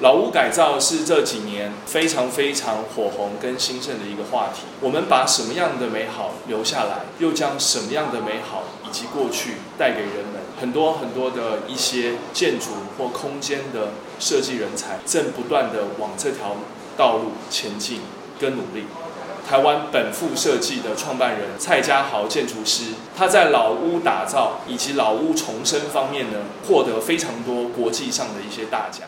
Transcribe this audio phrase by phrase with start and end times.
[0.00, 4.62] 老屋改造是这几年非常非常火红跟兴盛的一个话题。
[4.80, 10.40] 我们把什么样的美好留下来，又将什么样的美好以及过去带给人们？
[10.58, 16.56] 很多很多的一些建筑或空间的设计人才，正不断的往这条
[16.96, 18.00] 道路前进
[18.40, 18.86] 跟努力。
[19.46, 29.06] 台湾本富设计的创办人蔡家豪建筑师，他在老屋打造以及老屋重生方面呢，获得非常多国际上的一些大奖。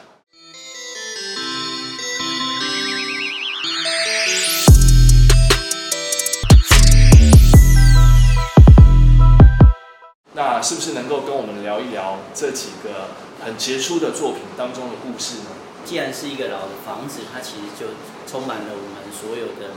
[10.42, 13.14] 那是不是能够跟我们聊一聊这几个
[13.46, 15.54] 很杰出的作品当中的故事呢？
[15.84, 17.94] 既然是一个老的房子，它其实就
[18.26, 19.70] 充满了我们所有的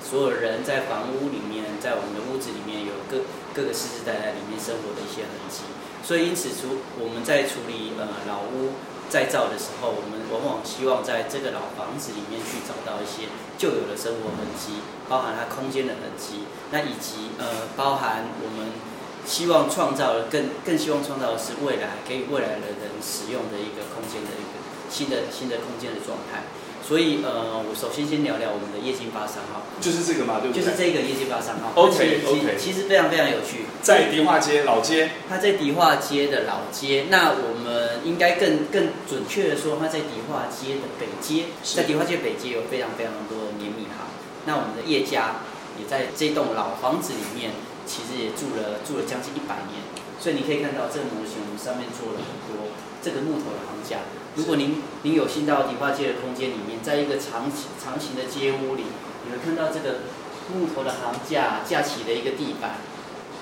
[0.00, 5.68] 所有人在房屋里面，在我们的屋子里面有各各个世世代代里面生活的一些痕迹。
[6.00, 8.72] 所以因此，处我们在处理呃老屋
[9.12, 13.28] 再造的时候，我们往往希望在这个老房子里面去找到一些
[13.60, 14.80] 旧有的生活痕迹，
[15.12, 18.88] 包含它空间的痕迹，那以及呃包含我们。
[19.26, 24.58] 希望创造的更更希望创造的是未来给予未来的人使用的一个空间的一个
[24.90, 26.44] 新的新的空间的状态。
[26.82, 30.58] 所以呃，我首先先聊聊我们的液晶八三号，就是这个嘛，对不对？
[30.58, 31.70] 就是这个液晶八三号。
[31.76, 35.10] OK OK，其实非常非常有趣，在迪化街老街。
[35.28, 44.10] 它在迪化街的老街，那我们应该更更准确的说，它在迪化街的北街，在迪化街北街有非常非常多的碾米行。
[44.46, 45.46] 那我们的叶家
[45.78, 47.52] 也在这栋老房子里面。
[47.86, 49.82] 其实也住了住了将近一百年，
[50.20, 52.70] 所以你可以看到这个模型，我们上面做了很多
[53.02, 54.04] 这个木头的行架。
[54.36, 57.50] 如果您您有幸到迪化街的空间里面，在一个长
[57.82, 58.86] 长形的街屋里，
[59.26, 60.06] 你会看到这个
[60.54, 62.78] 木头的行架架起的一个地板，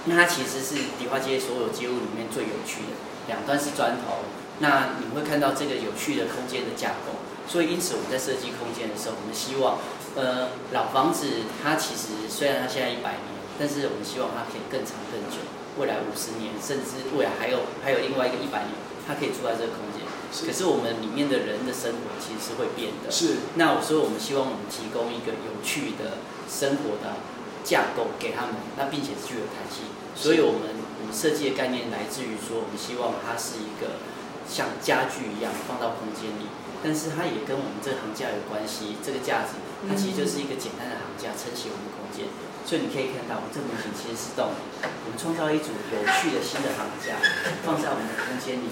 [0.06, 2.96] 那它其实是迪化街所有街屋里面最有趣的，
[3.28, 4.24] 两端是砖头。
[4.60, 7.20] 那你会看到这个有趣的空间的架构。
[7.46, 9.78] 所以因此我们在设计空间的时候，我们希望，
[10.16, 13.37] 呃，老房子它其实虽然它现在一百年。
[13.58, 15.42] 但是我们希望它可以更长更久，
[15.76, 20.06] 未来五十年，甚至未来还有还有另外一个一百年，它可以住在这个空间。
[20.46, 23.10] 可是我们里面的人的生活其实是会变的。
[23.10, 23.50] 是。
[23.56, 27.18] 那我说我们希望我们提供一个有趣的生活的
[27.64, 29.90] 架构给他们，那并且是具有弹性。
[30.14, 34.04] 所以我们我们设计的概念来自于说，我们希望它是一个
[34.44, 36.52] 像家具一样放到空间里，
[36.84, 39.00] 但是它也跟我们这个行架有关系。
[39.00, 39.56] 这个架子
[39.88, 42.28] 它其实就是一个简单的行架撑起我们的空间。
[42.68, 47.16] 所以你可以看到，我们这模型其实是动的，我们创造一组有趣的新的行家，
[47.64, 48.68] 放在我们的空间里。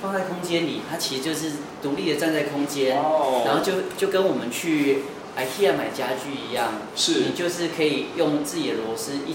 [0.00, 5.02] 放在空间里，它其实就是独立的站在空间，然后就就跟我们去
[5.36, 9.34] IKEA 买家具一样，是你就是可以用自己的螺丝一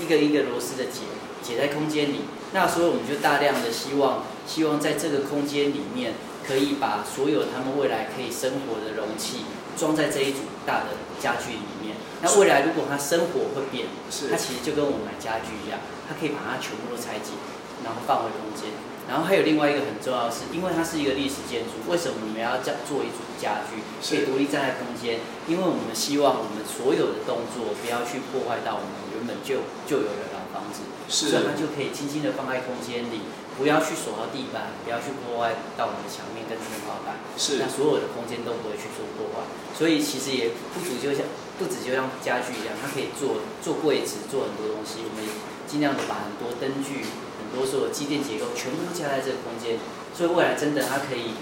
[0.00, 1.00] 一个一个螺丝的解
[1.42, 2.20] 解在空间里。
[2.52, 6.12] 那所以我们就大量的希望，希望在这个空间里面，
[6.46, 9.38] 可以把所有他们未来可以生活的容器。
[9.78, 13.86] 装在这一组大的家具里面，那未来如果他生活会变，
[14.28, 15.78] 他其实就跟我们买家具一样，
[16.08, 17.38] 他可以把它全部都拆解，
[17.84, 18.74] 然后放回空间。
[19.08, 25.24] 然后还有另外一个很重要的是，因为它是一个历史建筑，为什么我们要这样做一组家具，可以独立站在空间？
[25.48, 33.24] 因为我们希望我们所有的动作不要去破坏到我们原本就就有的老房子，所以它就可以轻轻的放在空间里。
[33.58, 39.42] 不要去锁到地板，不要去破坏到我们的墙面跟天花板，是那所有的空间都不会去做破坏。
[39.74, 41.26] 所以其实也不止就像
[41.58, 45.02] 不止就像家具一样，它可以做做柜子，做很多东西。
[45.02, 45.26] 我们
[45.66, 47.02] 尽量的把很多灯具、
[47.42, 49.82] 很多所有机电结构全部加在这个空间，
[50.14, 51.34] 所以未来真的它可以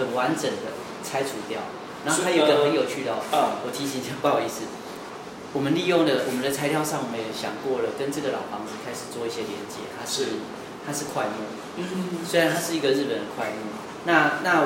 [0.00, 0.72] 很完整的
[1.04, 1.60] 拆除掉。
[2.08, 4.64] 然后还有一个很有趣的哦，我提醒一下，不好意思，
[5.52, 10.40] 我们利用了我们的材料上，我们也想过了，跟这个老房子开始做一些连接，它是。
[10.88, 11.84] 它是块木，
[12.24, 13.76] 虽然它是一个日本的块木，
[14.06, 14.64] 那那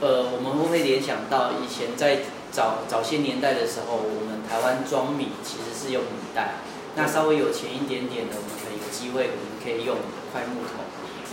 [0.00, 6.64] 呃，我们会不会联想到以前在早早些年代的时候，我们台湾装米其实是用米袋，
[6.96, 10.00] 那稍微有钱一点点的，我们可以有机会，我们可以用
[10.32, 10.80] 块木头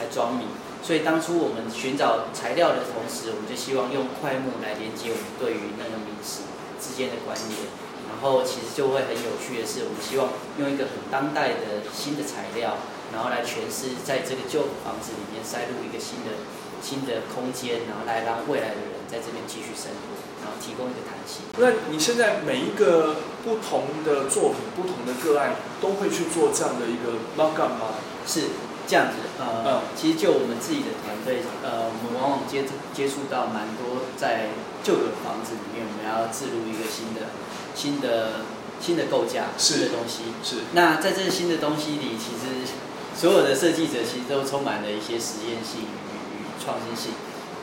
[0.04, 0.52] 来装米。
[0.84, 6.44] 所以当初我们寻找材料的同时，我们就希望用块木来连接我们对于那个米食
[6.76, 7.72] 之间的关联。
[8.12, 10.30] 然后其实就会很有趣的是，我们希望
[10.60, 12.76] 用一个很当代的新的材料。
[13.16, 16.44] 然后来诠释，在这个旧房子里面塞入一个新的
[16.84, 21.48] 新的空间，然后来让未来的人在这边继续生活，然后提供一个弹性。
[21.56, 27.96] 那你现在每一个不同的作品、不同的个案，都会去做这样的一个 lock 吗？
[28.28, 28.52] 是
[28.86, 29.24] 这样子。
[29.40, 34.52] 呃，其实就我们自己的团队，呃，我们往往接接触到蛮多在
[34.84, 37.32] 旧的房子里面，我们要置入一个新的
[37.74, 38.44] 新的
[38.80, 40.36] 新的构架、新的东西。
[40.44, 40.68] 是。
[40.74, 42.68] 那在这新的东西里，其实
[43.16, 47.16] 所有的设计者其实都充满了一些实验性与创新性。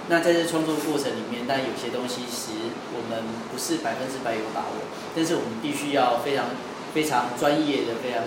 [0.08, 3.22] 那在这创作过程里面，但有些东西其实我们
[3.52, 4.82] 不是百分之百有把握，
[5.14, 6.56] 但是我们必须要非常
[6.94, 8.24] 非常专业的、非常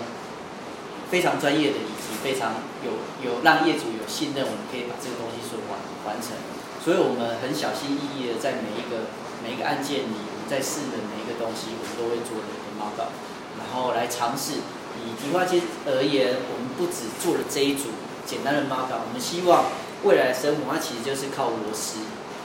[1.10, 5.76] 非常专业的，以及非常有有让业主有信任，我们可以把这个东西所完
[6.06, 6.38] 完成。
[6.78, 9.10] 所以我们很小心翼翼的在每一个
[9.42, 13.10] 每一个案件里，我们在试的每一个东西，我们都会做一个报告，
[13.58, 14.62] 然后来尝试。
[15.04, 17.90] 以提花机而言，我们不只做了这一组
[18.24, 19.64] 简单的报告，我们希望。
[20.04, 21.98] 未来的生活，它其实就是靠螺丝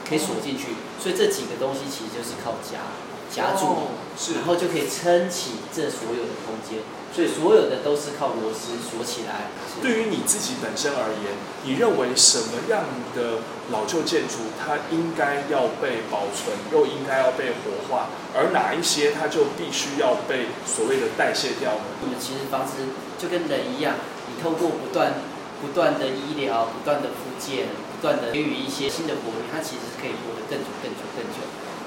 [0.08, 0.68] 可以锁进去，
[0.98, 2.80] 所以这几个东西其实就是靠夹
[3.34, 6.84] 夹住，是，然后就可以撑起这所有的空间。
[7.14, 9.48] 所以所有的都是靠螺丝锁起来。
[9.82, 12.84] 对于你自己本身而言，你认为什么样
[13.16, 13.40] 的
[13.70, 21.84] 老旧建筑它应该要被保存，又应该要被活化，而哪一些它就必须要被所谓的代谢掉呢？
[22.00, 22.72] 我们其实房子
[23.18, 23.96] 就跟人一样，
[24.28, 25.14] 你透过不断。
[25.62, 31.38] 不断的医疗，不断的复健，不断的给予一些新的活力，它其实可以活得更久、更久、更久。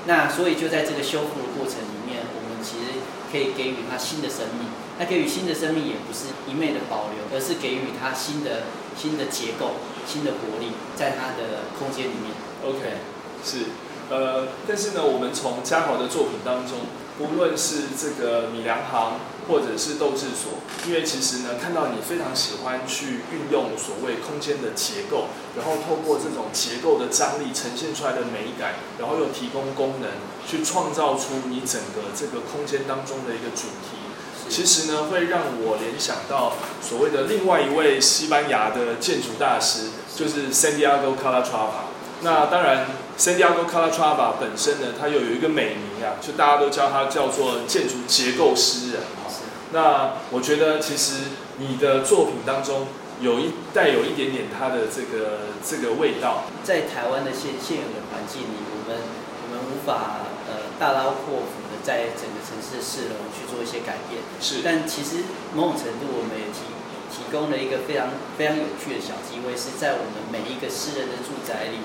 [0.07, 4.69] 那所以就在这个修复的过程里面，我们其实可以给予它新的生命。
[4.98, 8.63] 那给予新的生命，也不是一昧的保留，而是给予它新的、
[8.96, 9.75] 新的结构、
[10.07, 12.31] 新的活力，在它的空间里面。
[12.63, 13.02] OK，
[13.44, 13.66] 是。
[14.07, 16.86] 呃，但是呢，我们从嘉豪的作品当中，
[17.18, 30.10] 不论是这个米粮行或者是斗智所，因为其实呢，看到你非常喜欢去运用所谓空间的结构，然后透过这种结构的张力呈现出来的美感，然后又提供功能，
[30.46, 34.04] 去创造出你整个这个空间当中的一个主题。
[34.50, 41.90] 其实呢，会让我联想到所谓的另外一位西班牙的建筑大师，就是 Santiago Calatrava。
[42.22, 49.32] 那当然，Santiago Calatrava 本身呢，他又有一个美名啊，就大家都叫他叫做建筑结构诗人哈。
[49.72, 51.16] 那我觉得其实
[51.58, 52.88] 你的作品当中
[53.20, 56.46] 有一带有一点点他的这个这个味道。
[56.64, 58.96] 在台湾的现现有的环境里，我们
[59.44, 64.22] 我们无法呃大刀阔斧的在整个城市的市容去做一些改变。
[64.40, 64.62] 是。
[64.64, 66.72] 但其实某种程度，我们也提
[67.12, 68.08] 提供了一个非常
[68.38, 71.80] 非常有趣的小机会，是在我们每一个私人的住宅里。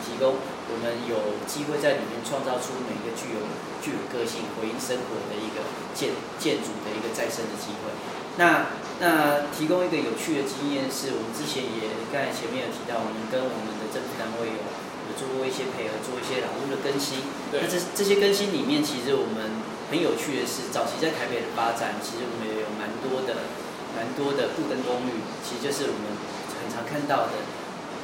[0.00, 3.44] 提供我们有机会在里面创造出每个具有
[3.84, 7.92] 具有个性、回应生活的一个建建筑的一个再生的机会。
[8.40, 17.20] 那那提供一个有趣的经验是，我们之前也刚才前面有提到，我们跟我们的政府单位有有做过一些配合，做一些老屋的更新。
[17.52, 19.60] 那这这些更新里面，其实我们
[19.92, 23.44] 很有趣的是，早期在台北的发展，其实我们也有蛮多的
[23.92, 26.16] 蛮多的布灯公寓，其实就是我们
[26.56, 27.36] 很常看到的。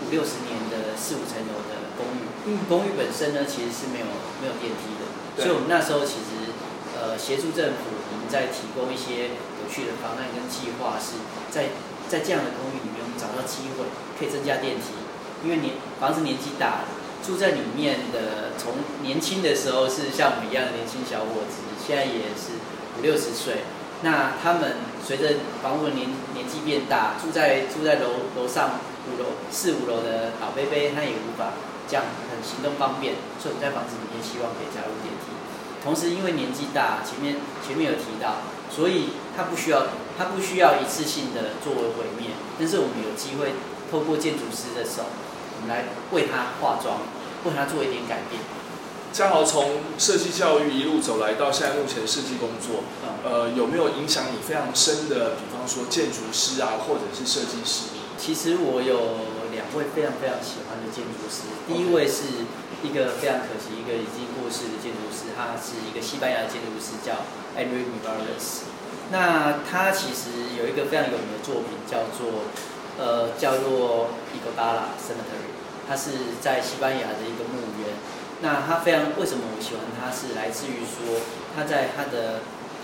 [0.04, 4.06] 五六十年的四五层楼的公寓，公寓本身呢其实是没有
[4.40, 5.02] 没有电梯的，
[5.42, 6.54] 所以我们那时候其实
[6.94, 11.18] 呃协助政府，我们在提供一些有趣的方案跟计划，是
[11.50, 11.74] 在
[12.06, 14.94] 在这样的公寓里面，我们找到机会可以增加电梯，
[15.42, 16.88] 因为年房子年纪大了，
[17.26, 22.62] 住在里面的从年轻的时候是像我们一样的年轻小伙子，现在也是
[22.96, 23.66] 五六十岁，
[24.02, 28.78] 那他们随着房屋的年年纪变大，住在住在楼楼上。
[29.06, 31.54] 五楼四五楼的老贝贝，他也无法
[31.86, 35.30] 这样很行动方便，所以我们在房子里面希望可以加入电梯。
[35.84, 39.86] 同时，因为年纪大，前面前面有提到，所以他不需要
[40.18, 42.34] 他不需要一次性的作为毁灭。
[42.58, 43.54] 但是我们有机会
[43.90, 45.06] 透过建筑师的手，
[45.56, 46.98] 我们来为他化妆，
[47.44, 48.42] 为他做一点改变。
[49.10, 52.84] 嘉豪从设计教育一路走来到现在目前设计工作，
[53.24, 55.38] 呃，有没有影响你非常深的？
[55.40, 57.96] 比方说建筑师啊，或者是设计师？
[58.18, 62.44] 其实我有两位非常非常喜欢的建筑师，第一位是
[62.82, 67.22] 一个非常可惜一个已经过世的建筑师，他是一个西班牙的建筑师，叫
[67.56, 68.66] Henry m i v a r e s
[69.10, 72.44] 那他其实有一个非常有名的作品叫做
[72.98, 75.54] 呃叫做 d a l a Cemetery，
[75.88, 77.94] 他是在西班牙的一个墓园。
[78.40, 81.18] 那他非常为什么我喜欢他是来自于说
[81.56, 82.38] 他在他的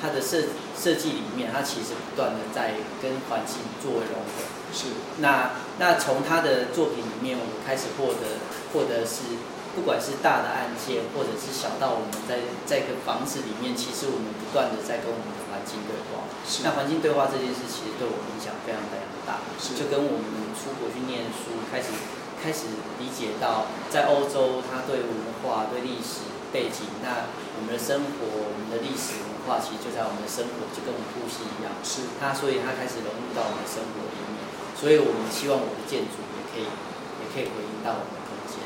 [0.05, 4.45] 他的设设计里面，它其实不断的在跟环境作为融合。
[4.69, 4.93] 是，
[5.25, 9.41] 那那从他的作品里面，我们开始获得获得是，
[9.73, 16.29] 不管是大的案件，或者是小到我们在在一个房子里面，其实我们不断的在跟我们的环境对话。
[16.45, 19.41] 是，那环境对话这件事，其实对我影响非常非常大。
[19.57, 21.97] 是，就跟我们出国去念书，开始
[22.45, 22.69] 开始
[23.01, 31.73] 理解到，在欧洲，他对文化、对历史背景，那我们的生活、我们的历史话，其实就在我们的生活，就跟我们呼吸一样。
[31.85, 34.45] 是，他所以他开始融入到我们的生活里面。
[34.75, 38.61] 所以我们希望我们的建筑也可以，也可以回应到我们的空间。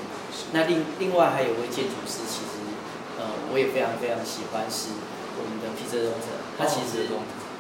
[0.50, 2.64] 那另另外还有位建筑师，其实
[3.20, 4.96] 呃我也非常非常喜欢，是
[5.36, 6.32] 我们的皮泽荣者。
[6.56, 7.06] 他其实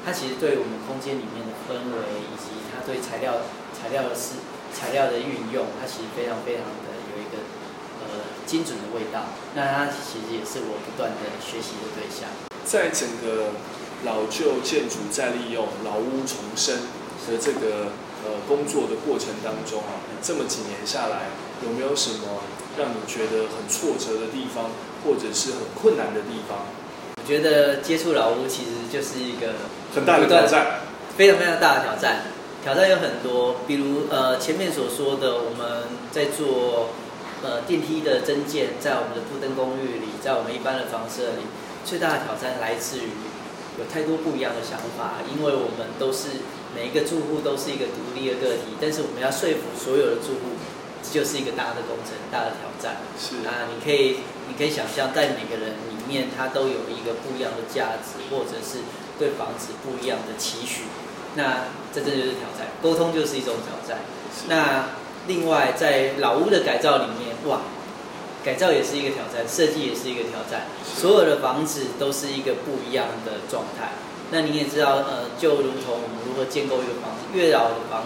[0.02, 3.44] 他其实对我们空间里面的氛围，以及他对材料
[3.76, 4.40] 材料的思
[4.72, 7.44] 材料的运用，它其实非常非常的有一个
[8.02, 9.28] 呃精准的味道。
[9.54, 12.28] 那它其实也是我不断的学习的对象。
[12.68, 13.56] 在整个
[14.04, 16.76] 老旧建筑再利用、老屋重生
[17.26, 21.30] 的这个呃工作的过程当中啊，这么几年下来，
[21.64, 22.44] 有没有什么
[22.76, 24.70] 让你觉得很挫折的地方，
[25.02, 26.68] 或者是很困难的地方？
[27.16, 29.54] 我觉得接触老屋其实就是一个
[29.94, 30.80] 很大的挑战，
[31.16, 32.24] 非常非常大的挑战。
[32.62, 36.90] 挑战有很多，比如呃前面所说的，我们在做
[37.42, 41.48] 呃电梯的增建，在我们的布登公寓里，在我们一般的房舍里，
[41.88, 43.08] 最大的挑战来自于
[43.78, 46.44] 有太多不一样的想法，因为我们都是
[46.76, 50.60] 每一个住户都是一个独立的个体，但是我们要说服所有的住户，
[51.00, 53.00] 这就是一个大的工程，大的挑战。
[53.16, 58.84] 是啊你可以你可以想象，在每个人里面，他都有一个不一样的价值，或者是
[59.18, 60.82] 对房子不一样的期许。
[61.36, 64.04] 那这真就是挑战，沟通就是一种挑战。
[64.48, 64.90] 那
[65.26, 67.60] 另外在老屋的改造里面，哇，
[68.48, 70.64] 改造也是一个挑战，设计也是一个挑战。
[70.82, 73.92] 所有的房子都是一个不一样的状态。
[74.30, 78.04] 那你也知道，呃，就如同我们如何建构一个房子，越老的房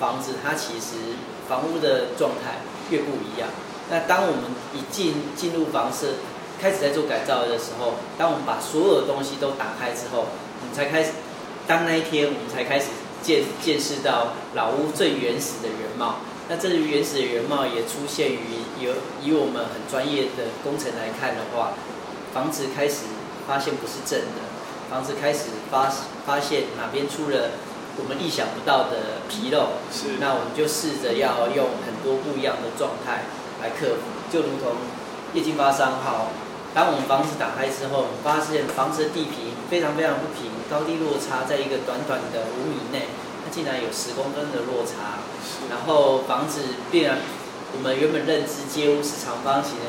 [0.00, 1.12] 房子，它其实
[1.46, 3.50] 房屋的状态越不一样。
[3.90, 6.14] 那当我们一进进入房舍，
[6.58, 10.24] 开始在做改造的时候，当我们把所有的东西都打开之后，
[10.62, 11.10] 我们才开始。
[11.66, 12.86] 当那一天，我们才开始
[13.22, 16.16] 见见识到老屋最原始的原貌。
[16.52, 18.92] 那这原始的原貌也出现于有
[19.24, 21.72] 以我们很专业的工程来看的话，
[22.34, 23.08] 房子开始
[23.48, 24.44] 发现不是正的，
[24.90, 25.88] 房子开始发
[26.26, 27.56] 发现哪边出了
[27.96, 29.80] 我们意想不到的纰漏。
[29.88, 30.20] 是。
[30.20, 33.24] 那我们就试着要用很多不一样的状态
[33.62, 34.76] 来克服，就如同
[35.32, 36.28] 液晶发商号。
[36.74, 43.21] 当我们房子打开之后，发现房子的地皮非常非常不平，高低落差在一个短短的五米内，它
[43.52, 45.20] 竟然有十公分的落差。
[45.70, 47.18] 然后房子必然，
[47.76, 49.84] 我们原本认知街屋是长方形的，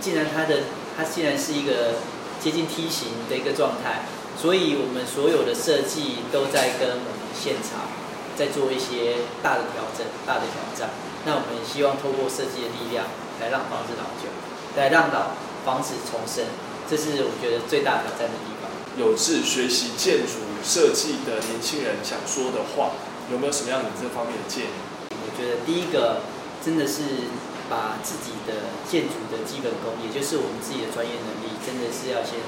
[0.00, 2.00] 竟然它的它竟然是一个
[2.40, 4.06] 接近梯形的一个状态。
[4.40, 7.90] 所以我们所有的设计都在跟我们现场
[8.38, 10.94] 在做一些大的调整、大的挑战。
[11.26, 13.04] 那我们也希望透过设计的力量
[13.40, 14.30] 来让房子老旧，
[14.78, 15.34] 来让老。
[15.62, 16.42] 房子重生，
[16.90, 18.66] 这是我觉得最大挑战的地方。
[18.98, 22.94] 有志学习建筑设计的年轻人想说的话，
[23.30, 24.74] 有没有什么样的这方面的建议？
[25.10, 26.22] 我觉得第一个
[26.64, 27.28] 真的是
[27.68, 32.38] 把自己的建筑的基本功，也就是我们自己的专业能力，真的是要先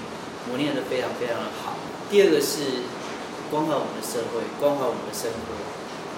[0.46, 1.74] 磨练的非常非常的好。
[2.06, 2.86] 第二个是
[3.50, 5.54] 关怀我们的社会，关怀我们的生活。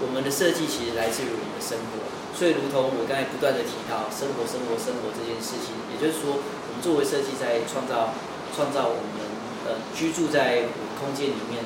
[0.05, 2.05] 我们的设计其实来自于我们的生活，
[2.37, 6.37] 所以如同我刚才不断的提到生活、生活、生活这件事情，也就是说。
[6.67, 8.13] 我们作为设计，在创造
[8.55, 9.25] 创造我们
[9.65, 11.63] 呃居住在空间里面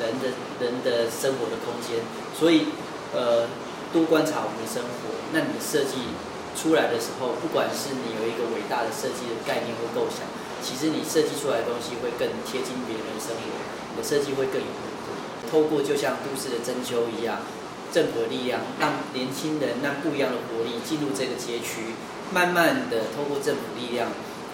[0.00, 2.00] 人的人的生活的空间，
[2.32, 2.72] 所以
[3.14, 3.46] 呃
[3.92, 5.12] 多观察我们的生活。
[5.32, 6.16] 那你的设计
[6.56, 10.24] 出来的时候，不管是你有一个伟大的设计的概念或构想，
[10.64, 13.44] 其实你设计出来的东西会更贴近别人的生活，
[13.92, 15.12] 你的设计会更有温度。
[15.48, 17.44] 透过就像都市的针灸一样，
[17.92, 21.92] 政府的力量让年轻人让不一样的活力进入这个街区，
[22.32, 24.08] 慢慢的透过政府力量。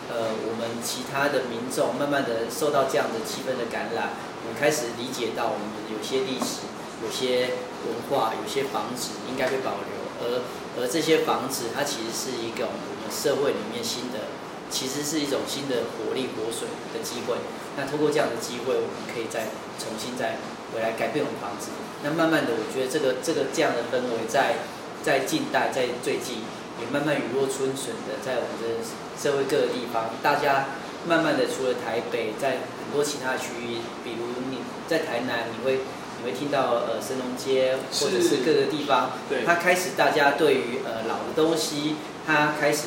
[0.09, 6.65] 呃，我们其他的民众慢慢的受到这样的气氛的感染，我们开始理解到我们有些历史、
[7.05, 7.53] 有些
[7.85, 9.93] 文化、有些房子应该被保留，
[10.25, 10.43] 而
[10.81, 14.33] 而这些房子它其实是一个我们社会里面新的，
[14.71, 17.37] 其实是一种新的活力活水的机会。
[17.77, 20.41] 那通过这样的机会，我们可以再重新再
[20.73, 21.69] 回来改变我们房子。
[22.03, 24.65] 那慢慢的，我觉得这个这个这样的氛围在
[25.05, 26.43] 在近代在最近
[26.81, 28.85] 也慢慢雨落春笋的在我们的。
[29.19, 30.67] 社会各个地方，大家
[31.05, 35.81] 慢慢的除了台北，在很多其他区域，比如你在台南，你会
[36.17, 42.87] 你会听到呃神农街，或者是各个地方，对它开始大家对于呃老的东西，它开始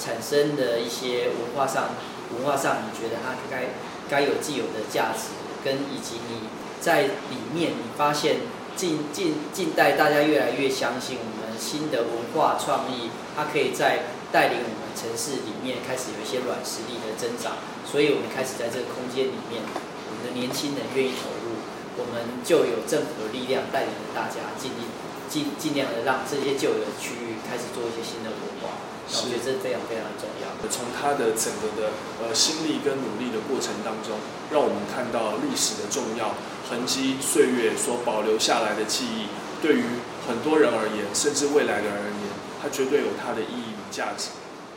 [0.00, 1.90] 产生的一些文化上
[2.34, 3.66] 文化上，你觉得它该
[4.10, 5.30] 该有既有的价值，
[5.64, 6.48] 跟以及你
[6.80, 8.38] 在里面你发现
[8.76, 14.00] 近近近代大家越来越相信我们新的文化创意，它可以在。
[14.30, 19.58] 带领我们城市里面开始有一些软实力的增长，所以我们开始在这个空间里面，
[20.06, 21.58] 我们的年轻人愿意投入，
[21.98, 24.86] 我们就有政府的力量带领着大家尽力
[25.30, 28.74] 尽尽量的让这些旧的区域开始做一些新的文化。
[29.06, 30.50] 我觉得这非常非常的重要。
[30.68, 34.18] 从他的整个的呃心力跟努力的过程当中，
[34.50, 36.34] 让我们看到历史的重要
[36.68, 39.30] 痕迹，岁月所保留下来的记忆，
[39.62, 39.84] 对于
[40.26, 42.26] 很多人而言，甚至未来的人而言，
[42.62, 43.80] 它绝对有它的意义与。
[43.90, 44.28] 价值，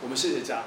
[0.02, 0.64] 我们谢谢家。